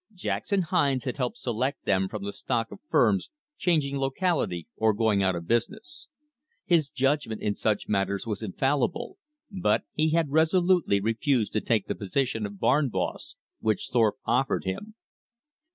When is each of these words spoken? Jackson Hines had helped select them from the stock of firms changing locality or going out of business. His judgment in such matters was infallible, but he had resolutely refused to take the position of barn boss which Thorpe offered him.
Jackson 0.15 0.63
Hines 0.63 1.03
had 1.03 1.17
helped 1.17 1.37
select 1.37 1.85
them 1.85 2.07
from 2.09 2.23
the 2.23 2.33
stock 2.33 2.71
of 2.71 2.79
firms 2.89 3.29
changing 3.55 3.99
locality 3.99 4.67
or 4.75 4.95
going 4.95 5.21
out 5.21 5.35
of 5.35 5.45
business. 5.47 6.07
His 6.65 6.89
judgment 6.89 7.39
in 7.43 7.53
such 7.53 7.87
matters 7.87 8.25
was 8.25 8.41
infallible, 8.41 9.19
but 9.51 9.83
he 9.93 10.09
had 10.13 10.31
resolutely 10.31 10.99
refused 10.99 11.53
to 11.53 11.61
take 11.61 11.85
the 11.85 11.93
position 11.93 12.47
of 12.47 12.59
barn 12.59 12.89
boss 12.89 13.35
which 13.59 13.89
Thorpe 13.93 14.17
offered 14.25 14.63
him. 14.63 14.95